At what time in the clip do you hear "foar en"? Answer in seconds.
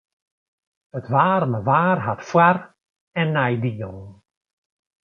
2.29-3.27